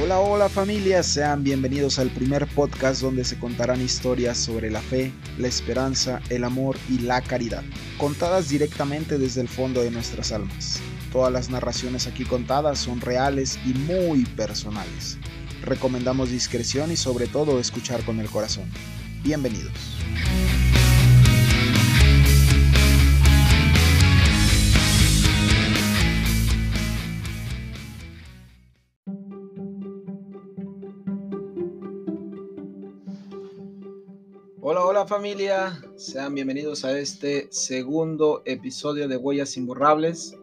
[0.00, 5.12] Hola, hola familia, sean bienvenidos al primer podcast donde se contarán historias sobre la fe,
[5.36, 7.62] la esperanza, el amor y la caridad,
[7.98, 10.80] contadas directamente desde el fondo de nuestras almas.
[11.12, 15.18] Todas las narraciones aquí contadas son reales y muy personales.
[15.62, 18.70] Recomendamos discreción y sobre todo escuchar con el corazón.
[19.22, 19.72] Bienvenidos.
[34.64, 40.38] Hola, hola familia, sean bienvenidos a este segundo episodio de Huellas Imborrables.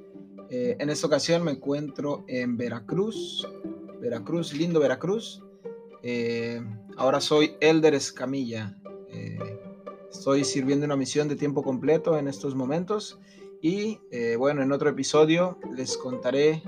[0.50, 3.48] Eh, en esta ocasión me encuentro en Veracruz,
[4.02, 5.42] Veracruz, lindo Veracruz.
[6.04, 6.62] Eh,
[6.98, 8.78] ahora soy Elder Escamilla.
[9.08, 9.58] Eh,
[10.12, 13.20] estoy sirviendo una misión de tiempo completo en estos momentos
[13.62, 14.00] y
[14.36, 16.62] bueno, en otro episodio les contaré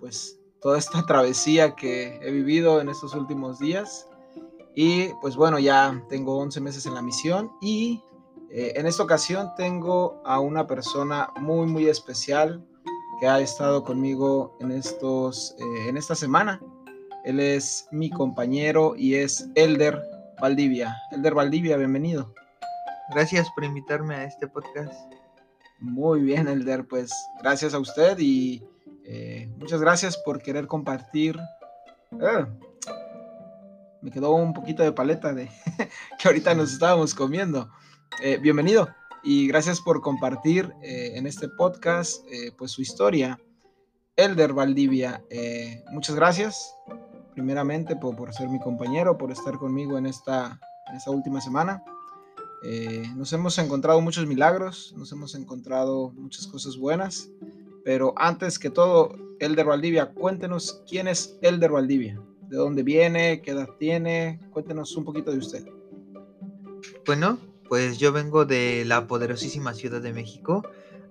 [0.00, 4.08] pues toda esta travesía que he vivido en estos últimos días.
[4.74, 8.02] Y pues bueno, ya tengo 11 meses en la misión y
[8.50, 12.64] eh, en esta ocasión tengo a una persona muy, muy especial
[13.20, 16.60] que ha estado conmigo en, estos, eh, en esta semana.
[17.24, 20.02] Él es mi compañero y es Elder
[20.40, 20.96] Valdivia.
[21.12, 22.34] Elder Valdivia, bienvenido.
[23.10, 24.94] Gracias por invitarme a este podcast.
[25.80, 28.62] Muy bien, Elder, pues gracias a usted y
[29.04, 31.38] eh, muchas gracias por querer compartir
[34.02, 35.48] me quedó un poquito de paleta de
[36.18, 37.70] que ahorita nos estábamos comiendo.
[38.20, 38.88] Eh, bienvenido
[39.22, 43.40] y gracias por compartir eh, en este podcast eh, pues su historia.
[44.14, 45.24] Elder Valdivia,
[45.90, 46.74] muchas gracias
[47.32, 51.82] primeramente por, por, ser mi compañero, por estar conmigo en esta, en esta última semana.
[53.16, 57.30] nos hemos encontrado muchos milagros, nos hemos encontrado muchas cosas buenas,
[57.86, 62.20] pero antes que todo, Elder Valdivia, cuéntenos quién es Elder Valdivia
[62.52, 64.38] de dónde viene, qué edad tiene.
[64.50, 65.66] Cuéntenos un poquito de usted.
[67.06, 70.62] Bueno, pues yo vengo de la poderosísima Ciudad de México,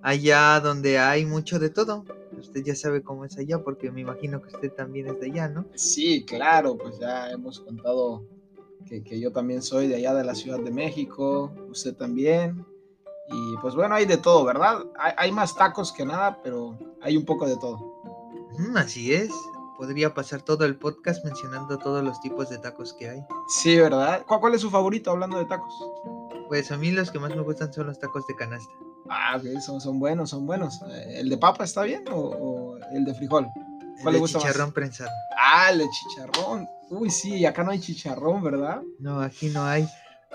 [0.02, 2.04] allá donde hay mucho de todo.
[2.38, 5.48] Usted ya sabe cómo es allá, porque me imagino que usted también es de allá,
[5.48, 5.66] ¿no?
[5.74, 8.24] Sí, claro, pues ya hemos contado
[8.86, 12.64] que, yo también soy de allá de la Ciudad de México, usted también.
[13.28, 14.84] Y pues bueno, hay de todo, ¿verdad?
[14.96, 18.00] Hay, hay más tacos que nada, pero hay un poco de todo.
[18.76, 19.32] así es
[19.82, 23.24] podría pasar todo el podcast mencionando todos los tipos de tacos que hay.
[23.48, 24.24] Sí, ¿verdad?
[24.28, 25.74] ¿Cuál, es su favorito hablando de tacos?
[26.46, 28.72] Pues a mí los que más me gustan son los tacos de canasta.
[29.10, 30.80] Ah, ok, son, son buenos, son buenos.
[30.88, 33.48] Eh, ¿El de papa está bien o, el de frijol?
[34.02, 35.10] ¿Cuál el le gusta chicharrón prensado.
[35.36, 36.68] Ah, el de chicharrón.
[36.88, 38.82] Uy, sí, acá no hay chicharrón, ¿verdad?
[39.00, 39.88] No, aquí no hay.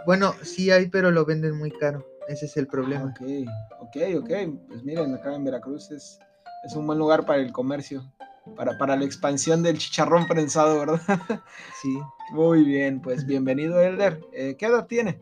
[0.05, 2.05] Bueno, sí hay, pero lo venden muy caro.
[2.27, 3.13] Ese es el problema.
[3.17, 4.29] Ah, ok, ok, ok.
[4.67, 6.19] Pues miren, acá en Veracruz es,
[6.65, 8.11] es un buen lugar para el comercio
[8.55, 11.01] para, para la expansión del chicharrón prensado, ¿verdad?
[11.81, 11.97] Sí.
[12.31, 14.19] Muy bien, pues bienvenido, Elder.
[14.33, 15.21] Eh, ¿Qué edad tiene?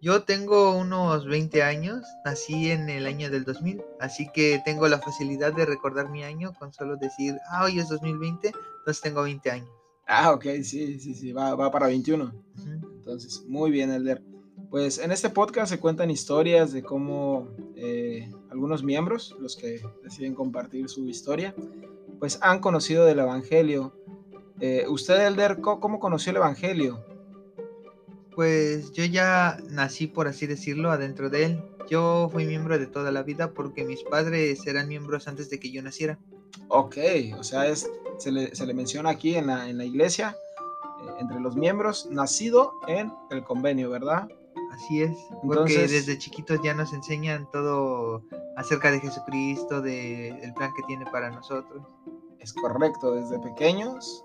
[0.00, 4.98] Yo tengo unos 20 años, nací en el año del 2000, así que tengo la
[4.98, 9.50] facilidad de recordar mi año con solo decir, ah, hoy es 2020, entonces tengo 20
[9.50, 9.70] años.
[10.06, 12.34] Ah, ok, sí, sí, sí, va, va para 21.
[12.96, 14.22] Entonces, muy bien, Elder.
[14.68, 20.34] Pues en este podcast se cuentan historias de cómo eh, algunos miembros, los que deciden
[20.34, 21.54] compartir su historia,
[22.18, 23.92] pues han conocido del Evangelio.
[24.60, 27.04] Eh, ¿Usted, Elder, cómo conoció el Evangelio?
[28.34, 31.62] Pues yo ya nací, por así decirlo, adentro de él.
[31.88, 35.70] Yo fui miembro de toda la vida porque mis padres eran miembros antes de que
[35.70, 36.18] yo naciera.
[36.68, 36.96] Ok,
[37.38, 37.88] o sea, es,
[38.18, 40.36] se, le, menciona aquí en la, en la iglesia,
[41.02, 44.28] eh, entre los miembros, nacido en el convenio, ¿verdad?
[44.74, 48.24] Así es, porque desde chiquitos ya nos enseñan todo
[48.56, 51.86] acerca de Jesucristo, del el plan que tiene para nosotros.
[52.40, 54.24] Es correcto, desde pequeños.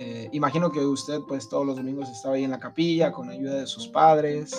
[0.00, 3.54] Eh, imagino que usted pues todos los domingos estaba ahí en la capilla con ayuda
[3.54, 4.52] de sus padres.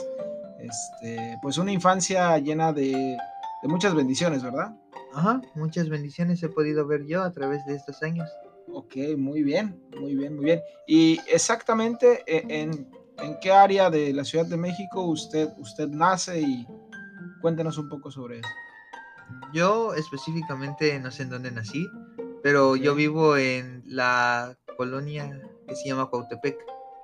[0.57, 3.17] Este, pues una infancia llena de,
[3.63, 4.73] muchas bendiciones, ¿verdad?
[5.13, 8.29] Ajá, muchas bendiciones he podido ver yo a través de estos años.
[8.71, 10.61] Ok, muy bien, muy bien, muy bien.
[10.87, 12.87] Y exactamente e, en,
[13.19, 16.67] ¿En qué área de la Ciudad de México usted, usted nace y
[17.41, 18.49] cuéntenos un poco sobre eso?
[19.53, 21.87] Yo específicamente no sé en dónde nací,
[22.43, 26.57] pero yo vivo en la colonia que se llama Cuautepec.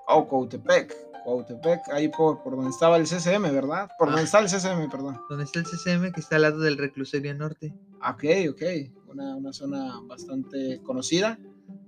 [0.08, 3.90] Oh, Cuautepec, Cuautepec, ahí por, por donde estaba el CCM, ¿verdad?
[3.98, 4.26] Por donde ah.
[4.26, 5.20] está el CCM, perdón.
[5.30, 7.74] Donde está el CCM, que está al lado del reclusorio norte.
[8.08, 8.62] Ok, ok,
[9.08, 11.40] una, una zona bastante conocida.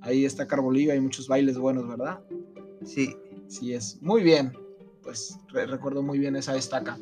[0.02, 2.22] Ahí está Carboliga, hay muchos bailes buenos, ¿verdad?
[2.86, 3.16] Sí.
[3.54, 4.02] Sí es.
[4.02, 4.58] Muy bien.
[5.04, 6.98] Pues recuerdo muy bien esa estaca.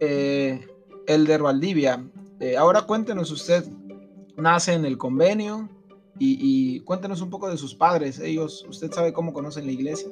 [0.00, 0.66] Eh,
[1.06, 2.06] Elder Valdivia.
[2.40, 3.64] Eh, ahora cuéntenos usted.
[4.36, 5.70] ¿Nace en el convenio?
[6.20, 8.18] Y cuéntenos un poco de sus padres.
[8.18, 10.10] Ellos, ¿usted sabe cómo conocen la iglesia?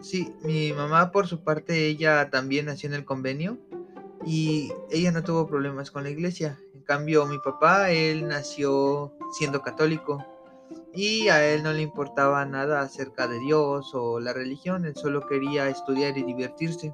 [0.00, 3.58] Sí, mi mamá por su parte, ella también nació en el convenio
[4.24, 6.60] y ella no tuvo problemas con la iglesia.
[6.74, 10.24] En cambio, mi papá, él nació siendo católico
[10.94, 15.26] y a él no le importaba nada acerca de Dios o la religión, él solo
[15.26, 16.92] quería estudiar y divertirse.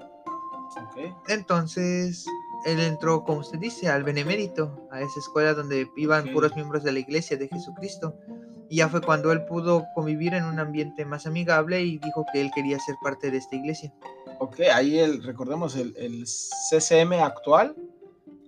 [1.28, 2.26] Entonces,
[2.64, 6.92] él entró, como usted dice, al Benemérito, a esa escuela donde iban puros miembros de
[6.92, 8.14] la iglesia de Jesucristo.
[8.68, 12.40] Y ya fue cuando él pudo convivir en un ambiente más amigable y dijo que
[12.40, 13.92] él quería ser parte de esta iglesia.
[14.38, 17.74] Ok, ahí el, recordemos el, el CCM actual.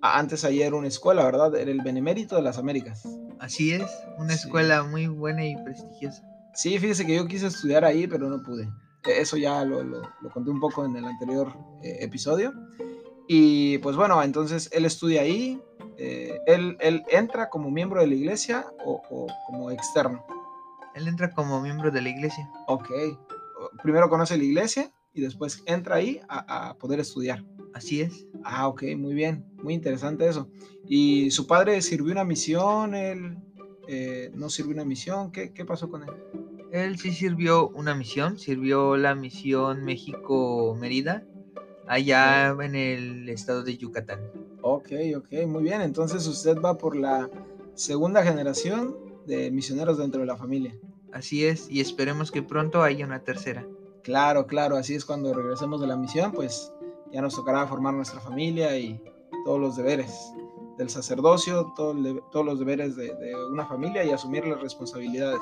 [0.01, 1.55] Antes ahí era una escuela, ¿verdad?
[1.57, 3.05] Era el Benemérito de las Américas.
[3.43, 4.45] Así es, una Sí.
[4.47, 6.23] escuela muy buena y prestigiosa.
[6.55, 8.65] Sí, fíjese que yo quise estudiar ahí, pero no pude.
[9.05, 11.53] E- Eso ya lo, lo- lo conté un poco en el anterior
[11.83, 12.53] eh, episodio.
[13.27, 15.61] Y pues bueno, entonces él estudia ahí.
[15.99, 20.25] eh, él, él entra como miembro de la iglesia o, o como externo.
[20.95, 22.49] Él entra como miembro de la iglesia.
[22.69, 22.91] Ok.
[23.83, 27.45] Primero conoce la iglesia y después entra ahí a, a poder estudiar.
[27.75, 28.27] Así es.
[28.45, 29.45] Ah, ok, muy bien.
[29.63, 30.49] Muy interesante eso.
[30.87, 32.95] ¿Y su padre sirvió una misión?
[32.95, 33.39] ¿Él
[33.89, 35.33] eh, no sirvió una misión?
[35.33, 36.11] ¿Qué, qué pasó con él?
[36.73, 41.23] Él sí sirvió una misión, sirvió la misión México-Mérida,
[41.87, 44.21] allá en el estado de Yucatán.
[44.63, 45.83] Ok, ok, muy bien.
[45.83, 47.31] Entonces usted va por la
[47.75, 50.75] segunda generación de misioneros dentro de la familia.
[51.13, 53.67] Así es, y esperemos que pronto haya una tercera.
[54.03, 56.73] Claro, claro, así es cuando regresemos de la misión, pues
[57.13, 59.01] ya nos tocará formar nuestra familia y
[59.45, 60.33] todos los deberes
[60.77, 63.15] del sacerdocio, todos los deberes de,
[63.51, 65.41] una familia y asumir las responsabilidades.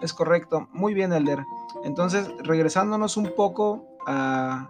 [0.00, 1.44] Es correcto, muy bien, Elder.
[1.84, 4.68] Entonces, regresándonos un poco a,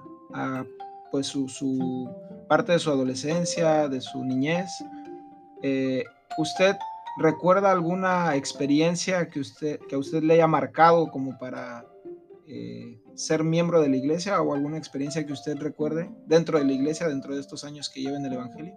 [1.11, 2.11] pues su, su
[2.49, 4.71] parte de su adolescencia, de su niñez,
[5.63, 6.05] eh,
[6.37, 6.77] ¿usted
[7.17, 11.87] recuerda alguna experiencia que, usted, que a usted le haya marcado como para
[12.47, 16.73] eh, ser miembro de la iglesia o alguna experiencia que usted recuerde dentro de la
[16.73, 18.75] iglesia, dentro de estos años que lleva en el Evangelio?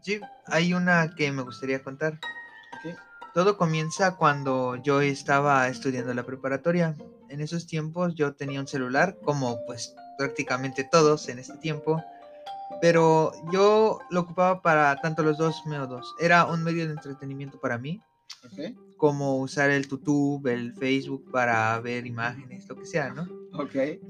[0.00, 2.18] Sí, hay una que me gustaría contar.
[3.34, 6.96] Todo comienza cuando yo estaba estudiando la preparatoria.
[7.28, 12.02] En esos tiempos yo tenía un celular, como pues prácticamente todos en este tiempo,
[12.80, 16.14] pero yo lo ocupaba para tanto los dos métodos.
[16.18, 18.00] Era un medio de entretenimiento para mí,
[18.44, 23.26] Ok, como usar el YouTube, el Facebook para ver imágenes, lo que sea, ¿no?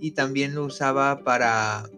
[0.01, 1.89] Y también lo usaba para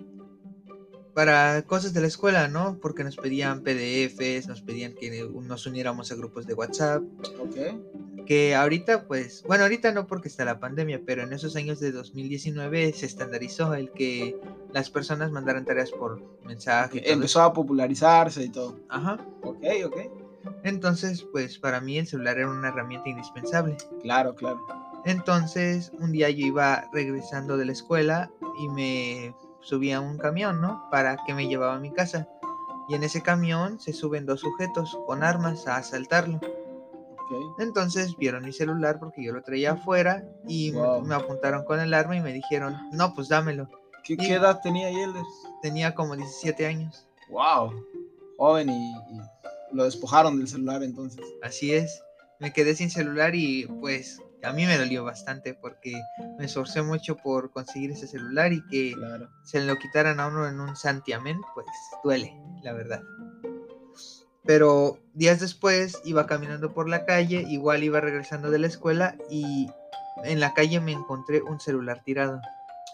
[1.19, 2.79] para cosas de la escuela, ¿no?
[2.81, 7.03] Porque nos pedían PDFs, nos pedían que nos uniéramos a grupos de WhatsApp,
[7.41, 8.25] ok.
[8.25, 11.91] que ahorita pues, bueno, ahorita no porque está la pandemia, pero en esos años de
[11.91, 14.39] 2019 se estandarizó el que
[14.73, 17.03] las personas mandaran tareas por mensaje.
[17.13, 18.79] Empezó a popularizarse y todo.
[18.89, 19.19] Ajá.
[19.43, 19.97] Ok, ok.
[20.63, 23.77] Entonces, pues para mí el celular era una herramienta indispensable.
[24.03, 24.61] Claro, claro.
[25.09, 30.61] Entonces, un día yo iba regresando de la escuela y me subí a un camión,
[30.61, 30.87] ¿no?
[30.91, 32.29] Para que me llevaba a mi casa.
[32.91, 36.37] Y en ese camión se suben dos sujetos con armas a asaltarlo.
[36.37, 37.59] Ok.
[37.59, 41.03] Entonces vieron mi celular porque yo lo traía afuera y me- Wow.
[41.03, 43.67] me apuntaron con el arma y me dijeron, no, pues dámelo.
[44.05, 45.23] ¿Qué, edad tenía ahí Elder?
[45.63, 47.07] Tenía como 17 años.
[47.31, 47.73] Wow.
[48.37, 49.21] Joven y, y
[49.73, 51.25] lo despojaron del celular entonces.
[51.43, 52.03] Así es.
[52.41, 56.01] Me quedé sin celular y pues a mí me dolió bastante porque
[56.39, 59.29] me esforcé mucho por conseguir ese celular y que Claro.
[59.45, 61.67] se lo quitaran a uno en un santiamén, pues
[62.05, 63.03] duele, la verdad.
[64.45, 69.69] Pero días después iba caminando por la calle, igual iba regresando de la escuela y
[70.25, 72.41] en la calle me encontré un celular tirado.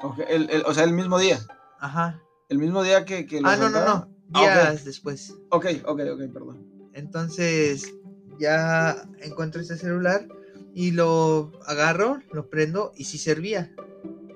[0.03, 1.39] Ok, el- el- o sea, el mismo día.
[1.79, 2.21] Ajá.
[2.49, 4.09] El mismo día que, que Ah, no, no, no.
[4.33, 4.41] Ah, ok.
[4.41, 5.33] Días después.
[5.51, 6.67] Ok, ok, ok, perdón.
[6.93, 7.93] Entonces
[8.39, 10.27] ya encuentro ese celular
[10.75, 13.73] y lo agarro, lo prendo y sí servía.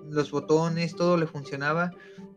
[0.08, 1.90] Los botones, todo le funcionaba.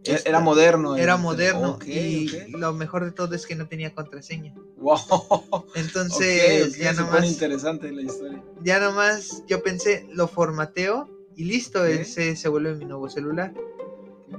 [0.03, 0.95] E- Esta- Era moderno.
[0.97, 1.23] Era teléfono.
[1.23, 2.27] moderno y
[2.57, 4.53] lo mejor de todo es que no tenía contraseña.
[4.75, 4.97] Wow.
[5.75, 8.43] Entonces, Ok, ok, ya nomás, interesante la historia.
[8.63, 13.53] ya nomás yo pensé, lo formateo y listo, ese se vuelve mi nuevo celular.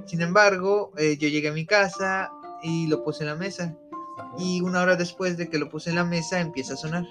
[0.05, 2.29] Sin embargo, eh, yo llegué a mi casa
[2.61, 3.75] y lo puse en la mesa.
[4.37, 7.05] Y una hora después de que lo puse en la mesa, empieza a sonar.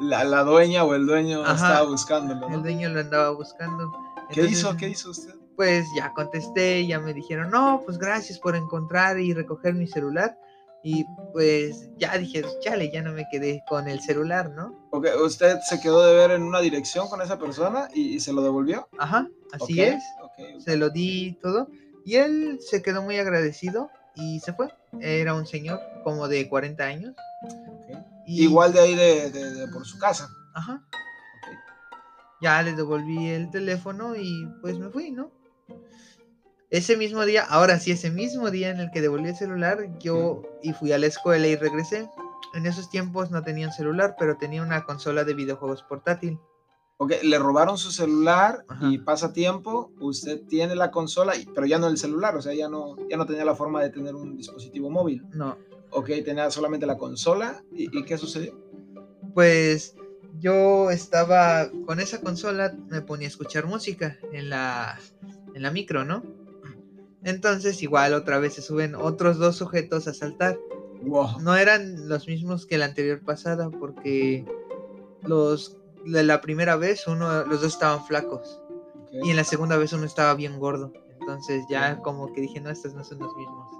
[0.00, 1.54] La, la dueña o el dueño Ajá.
[1.54, 2.48] estaba buscándolo.
[2.48, 2.54] ¿no?
[2.56, 3.90] El dueño lo andaba buscando.
[4.30, 4.76] ¿Qué Entonces, hizo?
[4.76, 5.34] ¿Qué hizo usted?
[5.56, 10.38] Pues ya contesté, ya me dijeron, no, pues gracias por encontrar y recoger mi celular.
[10.84, 14.88] Y pues ya dije, chale, ya no me quedé con el celular, ¿no?
[14.92, 18.32] Ok, usted se quedó de ver en una dirección con esa persona y, y se
[18.32, 18.88] lo devolvió.
[18.98, 20.02] Ajá, así Ok, es.
[20.22, 20.60] ok, ok.
[20.60, 21.68] Se lo di todo.
[22.04, 24.68] Y él se quedó muy agradecido y se fue.
[25.00, 27.14] Era un señor como de 40 años.
[28.28, 30.28] Y, Igual de ahí de, de- de por su casa.
[30.54, 30.82] Ajá.
[32.40, 35.32] Ya le devolví el teléfono y pues me fui, ¿no?
[36.70, 40.42] Ese mismo día, ahora sí, ese mismo día en el que devolví el celular, yo
[40.62, 42.08] y fui a la escuela y regresé.
[42.54, 46.38] En esos tiempos no tenía un celular, pero tenía una consola de videojuegos portátil.
[46.98, 48.88] Ok, le robaron su celular Ajá.
[48.90, 52.68] y pasa tiempo, usted tiene la consola, pero ya no el celular, o sea, ya
[52.68, 55.24] no, ya no tenía la forma de tener un dispositivo móvil.
[55.32, 55.56] No,
[55.90, 57.62] Ok, tenía solamente la consola.
[57.72, 58.68] ¿Y, y qué sucedió?
[59.38, 59.94] pues
[60.40, 64.98] yo estaba con esa consola, me ponía a escuchar música en la,
[65.54, 66.24] en la micro, ¿no?
[67.22, 70.58] Entonces igual otra vez se suben otros dos sujetos a saltar.
[71.02, 71.40] Wow.
[71.40, 74.44] No eran los mismos que la anterior pasada porque
[75.22, 78.60] los de la primera vez uno los dos estaban flacos
[79.12, 80.92] y en la segunda vez uno estaba bien gordo.
[81.20, 83.70] Entonces ya como que dije, no, estos no son los mismos.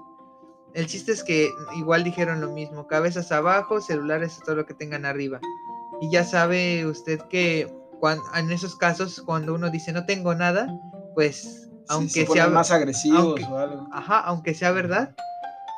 [0.73, 5.05] El chiste es que igual dijeron lo mismo, cabezas abajo, celulares todo lo que tengan
[5.05, 5.39] arriba.
[6.01, 7.67] Y ya sabe usted que
[7.99, 10.67] cuan- en esos casos cuando uno dice no tengo nada,
[11.15, 13.87] pues Sí, aunque se ponen sea más agresivos aunque- o algo.
[13.91, 15.15] ajá, aunque sea verdad,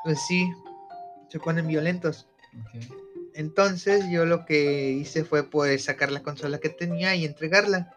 [0.03, 0.51] pues sí
[1.29, 2.27] se ponen violentos.
[3.33, 7.93] Entonces yo lo que hice fue pues sacar la consola que tenía y entregarla.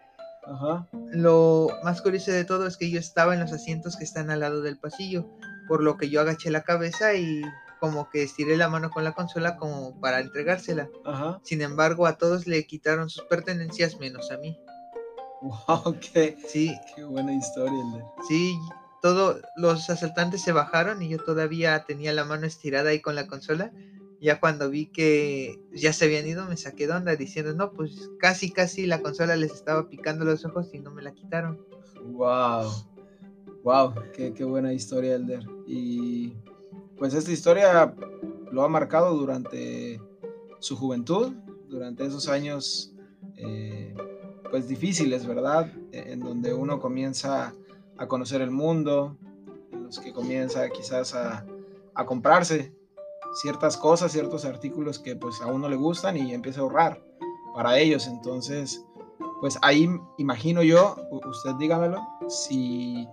[0.47, 0.87] Ajá.
[1.11, 4.41] Lo más curioso de todo es que yo estaba en los asientos que están al
[4.41, 5.27] lado del pasillo,
[5.69, 7.43] por lo que yo agaché la cabeza y
[7.81, 10.89] como que estiré la mano con la consola como para entregársela.
[11.05, 11.41] Ajá.
[11.45, 14.59] Sin embargo, a todos le quitaron sus pertenencias menos a mí.
[15.43, 17.79] Wow, qué, Sí, qué buena historia,
[18.27, 18.57] sí,
[19.03, 23.27] todos los asaltantes se bajaron y yo todavía tenía la mano estirada ahí con la
[23.27, 23.71] consola.
[24.19, 28.09] Ya cuando vi que ya se habían ido, me saqué de onda diciendo, no, pues
[28.19, 31.63] casi, casi la consola les estaba picando los ojos y no me la quitaron.
[32.03, 32.73] Wow.
[33.65, 35.43] Wow, qué, qué buena historia, Elder.
[35.67, 36.35] Y
[36.99, 37.95] pues esta historia
[38.53, 39.99] lo ha marcado durante
[40.59, 41.33] su juventud,
[41.71, 42.93] durante esos años
[43.39, 43.95] eh,
[44.51, 45.73] pues difíciles, ¿verdad?
[45.93, 47.55] E- En donde uno comienza
[47.97, 49.17] a conocer el mundo,
[49.73, 51.47] en los que comienza quizás a,
[51.95, 52.75] a comprarse
[53.41, 57.03] ciertas cosas, ciertos artículos que pues a uno le gustan y empieza a ahorrar
[57.55, 58.07] para ellos.
[58.09, 58.85] Entonces,
[59.41, 63.09] pues ahí imagino yo, usted dígamelo, si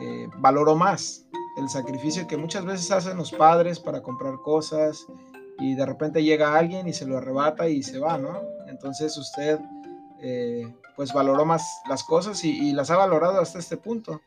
[0.00, 1.26] eh, valoró más
[1.56, 5.06] el sacrificio que muchas veces hacen los padres para comprar cosas
[5.58, 8.42] y de repente llega alguien y se lo arrebata y se va, ¿no?
[8.68, 9.58] Entonces usted
[10.20, 14.20] eh, pues valoró más las cosas y, y las ha valorado hasta este punto.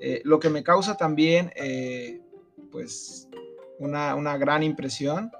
[0.00, 2.20] Eh, lo que me causa también, eh,
[2.72, 3.28] pues,
[3.78, 5.30] una, una gran impresión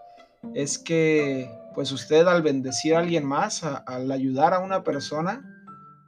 [0.54, 5.59] es que, pues, usted al bendecir a alguien más, a- al ayudar a una persona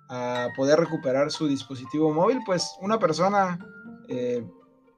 [0.08, 3.58] a poder recuperar su dispositivo móvil, pues, una persona,
[4.08, 4.44] eh,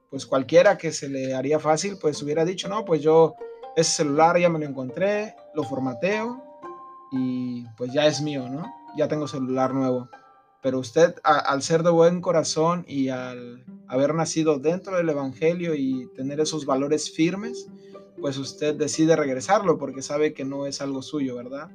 [0.09, 3.35] pues, cualquiera que se le haría fácil, pues, hubiera dicho, no, pues yo
[3.75, 6.41] ese celular ya me lo encontré, lo formateo
[7.11, 8.65] y pues ya es mío, ¿no?
[8.97, 10.09] Ya tengo celular nuevo
[10.65, 16.09] pero usted al ser de buen corazón y al haber nacido dentro del Evangelio y
[16.15, 17.67] tener esos valores firmes,
[18.19, 21.69] pues usted decide regresarlo porque sabe que no es algo suyo, ¿verdad?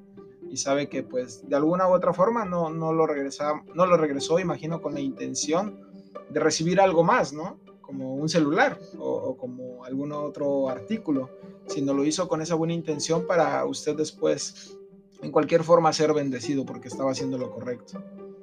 [0.50, 3.96] Y sabe que pues de alguna u otra forma no, no, lo, regresa, no lo
[3.96, 5.80] regresó, imagino, con la intención
[6.28, 7.58] de recibir algo más, ¿no?
[7.80, 11.30] Como un celular o, como algún otro artículo,
[11.66, 14.76] sino lo hizo con esa buena intención para usted después,
[15.22, 18.02] en cualquier forma, ser bendecido porque estaba haciendo lo correcto.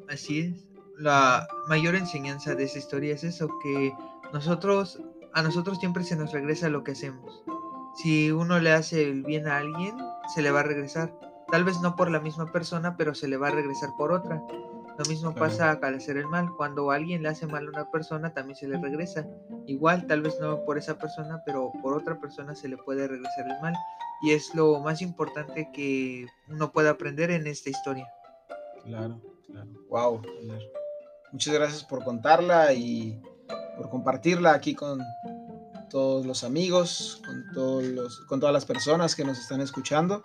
[0.10, 0.68] Así es.
[0.98, 3.94] La mayor enseñanza de esa historia es eso, que
[4.34, 5.00] nosotros,
[5.34, 7.44] a nosotros siempre se nos regresa lo que hacemos.
[7.96, 9.96] Si uno le hace el bien a alguien,
[10.34, 11.27] se le va a regresar.
[11.50, 14.42] Tal vez no por la misma persona, pero se le va a regresar por otra.
[14.98, 15.48] Lo mismo Claro.
[15.48, 16.50] pasa al hacer el mal.
[16.58, 19.28] Cuando alguien le hace mal a una persona, también se le regresa.
[19.68, 23.46] Igual, tal vez no por esa persona, pero por otra persona se le puede regresar
[23.48, 23.76] el mal.
[24.24, 28.08] Y es lo más importante que uno puede aprender en esta historia.
[28.84, 29.70] Claro, claro.
[29.90, 30.22] Wow.
[31.32, 33.22] Muchas gracias por contarla y
[33.78, 35.00] por compartirla aquí con
[35.90, 40.24] todos los amigos, con, todos los, con todas las personas que nos están escuchando.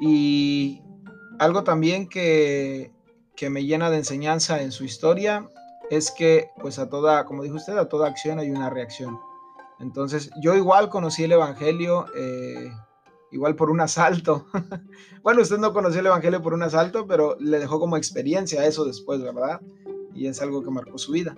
[0.00, 0.82] Y
[1.38, 2.92] algo también que,
[3.36, 5.48] que me llena de enseñanza en su historia
[5.90, 9.18] es que, pues a toda, como dijo usted, a toda acción hay una reacción.
[9.80, 12.72] Entonces, yo igual conocí el Evangelio, eh,
[13.32, 14.46] igual por un asalto.
[15.22, 18.84] bueno, usted no conoció el Evangelio por un asalto, pero le dejó como experiencia eso
[18.84, 19.60] después, ¿verdad?
[20.14, 21.34] Y es algo que marcó su vida.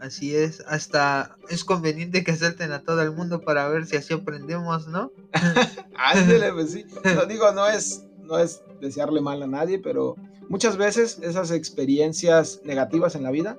[0.00, 4.14] Así es, hasta es conveniente que asalten a todo el mundo para ver si así
[4.14, 5.12] aprendemos, ¿no?
[5.94, 6.86] Ándele, pues sí.
[7.14, 10.16] No digo, no es, no es desearle mal a nadie, pero
[10.48, 13.58] muchas veces esas experiencias negativas en la vida,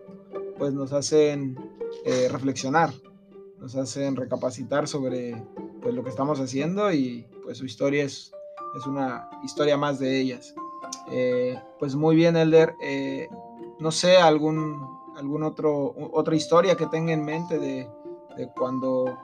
[0.57, 1.57] pues nos hacen
[2.05, 2.91] eh, reflexionar,
[3.60, 5.39] nos hacen recapacitar sobre
[5.81, 8.31] pues, lo que estamos haciendo y pues su historia es,
[8.75, 10.55] es una historia más de ellas.
[11.12, 12.74] Eh, pues muy bien, Elder.
[12.81, 13.27] Eh,
[13.79, 14.79] no sé, algún,
[15.43, 17.87] otro, otra historia que tenga en mente de,
[18.37, 19.17] de cuando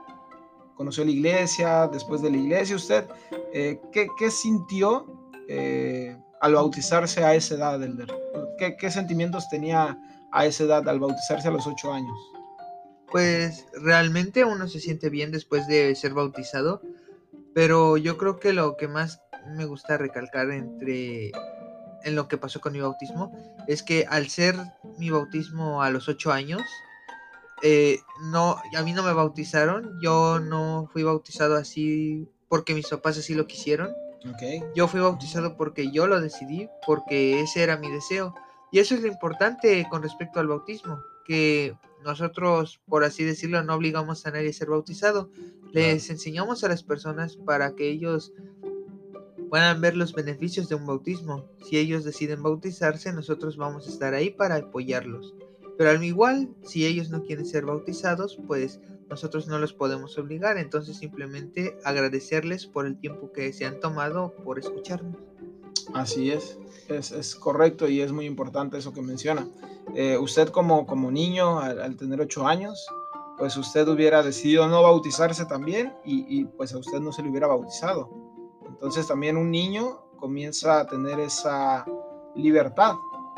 [0.76, 3.06] conoció la iglesia, después de la iglesia, usted,
[3.54, 5.06] eh, ¿qué, ¿qué, sintió
[6.40, 8.14] al bautizarse a esa edad, Elder?
[8.58, 9.98] ¿Qué, ¿Qué sentimientos tenía
[10.32, 12.18] a esa edad al bautizarse a los ocho años?
[13.12, 16.82] Pues realmente uno se siente bien después de ser bautizado,
[17.54, 19.22] pero yo creo que lo que más
[19.56, 21.32] me gusta recalcar entre
[22.04, 23.32] en lo que pasó con mi bautismo
[23.68, 24.56] es que al ser
[24.98, 26.62] mi bautismo a los 8 años,
[27.64, 33.18] eh, no, a mí no me bautizaron, yo no fui bautizado así porque mis papás
[33.18, 33.94] así lo quisieron.
[34.36, 34.64] Okay.
[34.76, 38.34] Yo fui bautizado porque yo lo decidí, porque ese era mi deseo.
[38.72, 43.76] Y eso es lo importante con respecto al bautismo, que nosotros, por así decirlo, no
[43.76, 45.30] obligamos a nadie a ser bautizado.
[45.72, 48.34] Les enseñamos a las personas para que ellos
[49.50, 51.46] puedan ver los beneficios de un bautismo.
[51.64, 55.34] Si ellos deciden bautizarse, nosotros vamos a estar ahí para apoyarlos.
[55.78, 60.58] Pero al igual, si ellos no quieren ser bautizados, pues nosotros no los podemos obligar.
[60.58, 65.18] Entonces simplemente agradecerles por el tiempo que se han tomado por escucharnos.
[65.94, 66.58] Así es,
[66.90, 69.48] es, correcto y es muy importante eso que menciona.
[69.96, 72.86] Eh, usted como, como niño, al, tener ocho años,
[73.38, 77.30] pues usted hubiera decidido no bautizarse también y, y pues a usted no se le
[77.30, 78.27] hubiera bautizado.
[78.78, 81.84] Entonces también un niño comienza a tener esa
[82.36, 82.94] libertad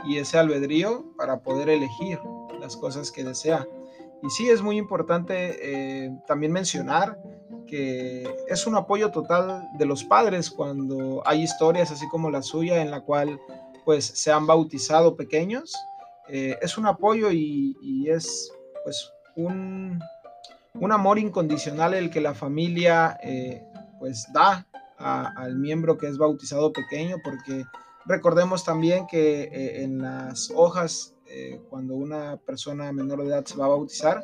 [0.05, 2.19] y ese albedrío para poder elegir
[2.59, 3.65] las cosas que desea.
[4.21, 7.17] Y sí, es muy importante eh, también mencionar
[7.65, 12.81] que es un apoyo total de los padres cuando hay historias así como la suya
[12.81, 13.39] en la cual
[13.85, 15.73] pues se han bautizado pequeños.
[16.27, 18.51] Eh, es un apoyo y, es
[18.83, 19.99] pues un,
[20.73, 23.63] un, amor incondicional el que la familia eh,
[23.99, 24.67] pues da
[24.99, 27.65] al miembro que es bautizado pequeño, porque
[28.05, 33.57] recordemos también que eh, en las hojas, eh, cuando una persona menor de edad se
[33.57, 34.23] va a bautizar,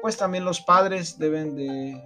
[0.00, 2.04] pues también los padres deben de eh,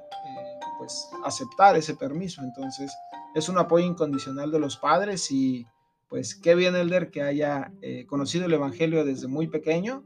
[0.79, 2.43] pues aceptar ese permiso.
[2.43, 2.93] Entonces,
[3.35, 5.67] es un apoyo incondicional de los padres y
[6.09, 7.73] pues qué bien Elder que haya
[8.07, 10.05] conocido el Evangelio desde muy pequeño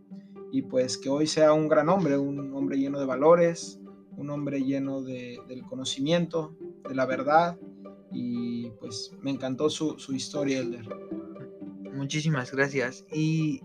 [0.53, 3.81] y pues que hoy sea un gran hombre, un hombre lleno de valores,
[4.17, 6.55] un hombre lleno de, del conocimiento,
[6.89, 7.59] de la verdad
[8.13, 10.89] y pues me encantó su, su historia, Elder.
[11.93, 13.05] Muchísimas gracias.
[13.13, 13.63] Y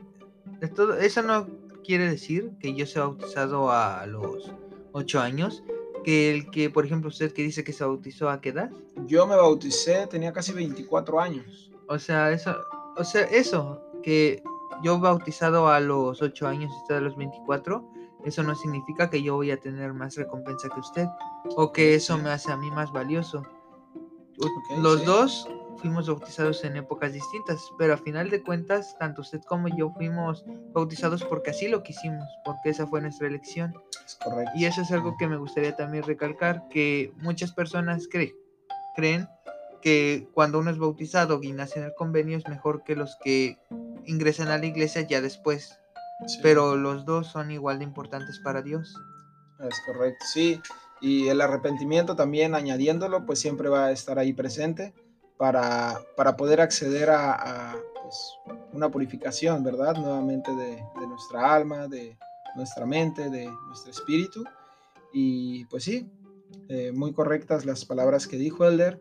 [0.76, 1.48] todo, eso no
[1.84, 4.52] quiere decir que yo sea bautizado a los
[4.94, 5.64] 8 años.
[6.04, 8.72] Que el que, por ejemplo, usted que dice que se bautizó a qué edad?
[9.06, 11.72] Yo me bauticé, tenía casi 24 años.
[11.88, 12.56] O sea, eso,
[12.98, 14.42] o sea, eso, que
[14.82, 17.88] yo bautizado a los 8 años y usted a los 24,
[18.26, 21.08] eso no significa que yo voy a tener más recompensa que usted
[21.56, 23.44] o que eso me hace a mí más valioso
[24.78, 29.68] los dos fuimos bautizados en épocas distintas, pero a final de cuentas, tanto usted como
[29.68, 33.74] yo fuimos bautizados porque así lo quisimos, porque esa fue nuestra elección.
[34.06, 34.52] Es correcto.
[34.56, 38.08] Y eso es algo que me gustaría también recalcar, que muchas personas
[38.96, 39.28] creen
[39.82, 43.58] que cuando uno es bautizado y nace en el convenio es mejor que los que
[44.06, 45.78] ingresan a la iglesia ya después.
[46.44, 48.96] Pero los dos son igual de importantes para Dios.
[49.60, 50.62] Es correcto, sí.
[51.02, 54.94] Y el arrepentimiento también añadiéndolo, pues siempre va a estar ahí presente
[55.38, 57.76] para, para poder acceder a,
[58.12, 58.38] pues,
[58.74, 59.96] una purificación, ¿verdad?
[59.96, 62.18] Nuevamente de, nuestra alma, de
[62.56, 64.44] nuestra mente, de nuestro espíritu.
[65.14, 66.10] Y pues sí,
[66.70, 69.00] eh, muy correctas las palabras que dijo Elder.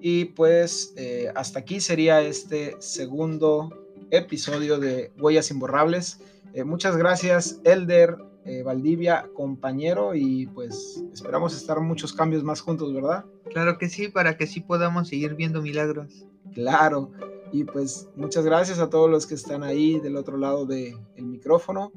[0.00, 3.70] Y pues eh, hasta aquí sería este segundo
[4.10, 6.20] episodio de Huellas Imborrables.
[6.52, 12.92] Eh, muchas gracias, Elder, eh, Valdivia, compañero, y pues esperamos estar muchos cambios más juntos,
[12.92, 13.24] ¿verdad?
[13.50, 16.26] Claro que sí, para que sí podamos seguir viendo milagros.
[16.54, 17.10] Claro,
[17.52, 21.92] y pues muchas gracias a todos los que están ahí del otro lado del micrófono.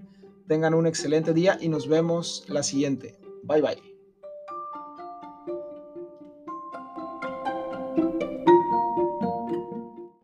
[0.48, 3.20] Tengan un excelente día y nos vemos la siguiente.
[3.44, 3.89] Bye bye.